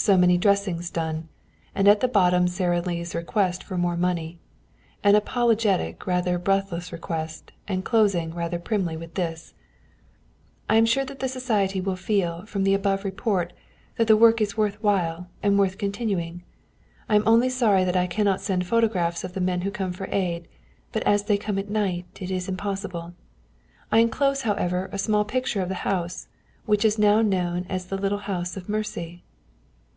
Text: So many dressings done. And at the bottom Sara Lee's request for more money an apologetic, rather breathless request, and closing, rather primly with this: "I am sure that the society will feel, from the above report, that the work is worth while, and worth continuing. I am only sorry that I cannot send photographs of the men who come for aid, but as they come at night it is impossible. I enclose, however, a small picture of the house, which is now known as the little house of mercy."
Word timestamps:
So 0.00 0.16
many 0.16 0.38
dressings 0.38 0.90
done. 0.90 1.28
And 1.74 1.88
at 1.88 1.98
the 1.98 2.06
bottom 2.06 2.46
Sara 2.46 2.80
Lee's 2.80 3.16
request 3.16 3.64
for 3.64 3.76
more 3.76 3.96
money 3.96 4.38
an 5.02 5.16
apologetic, 5.16 6.06
rather 6.06 6.38
breathless 6.38 6.92
request, 6.92 7.50
and 7.66 7.84
closing, 7.84 8.32
rather 8.32 8.60
primly 8.60 8.96
with 8.96 9.14
this: 9.14 9.54
"I 10.70 10.76
am 10.76 10.86
sure 10.86 11.04
that 11.04 11.18
the 11.18 11.26
society 11.26 11.80
will 11.80 11.96
feel, 11.96 12.46
from 12.46 12.62
the 12.62 12.74
above 12.74 13.04
report, 13.04 13.52
that 13.96 14.06
the 14.06 14.16
work 14.16 14.40
is 14.40 14.56
worth 14.56 14.80
while, 14.84 15.28
and 15.42 15.58
worth 15.58 15.78
continuing. 15.78 16.44
I 17.08 17.16
am 17.16 17.26
only 17.26 17.48
sorry 17.48 17.82
that 17.82 17.96
I 17.96 18.06
cannot 18.06 18.40
send 18.40 18.68
photographs 18.68 19.24
of 19.24 19.32
the 19.32 19.40
men 19.40 19.62
who 19.62 19.72
come 19.72 19.92
for 19.92 20.08
aid, 20.12 20.46
but 20.92 21.02
as 21.02 21.24
they 21.24 21.36
come 21.36 21.58
at 21.58 21.68
night 21.70 22.06
it 22.20 22.30
is 22.30 22.48
impossible. 22.48 23.14
I 23.90 23.98
enclose, 23.98 24.42
however, 24.42 24.88
a 24.92 24.98
small 24.98 25.24
picture 25.24 25.60
of 25.60 25.68
the 25.68 25.74
house, 25.82 26.28
which 26.66 26.84
is 26.84 27.00
now 27.00 27.20
known 27.20 27.66
as 27.68 27.86
the 27.86 27.98
little 27.98 28.18
house 28.30 28.56
of 28.56 28.68
mercy." 28.68 29.24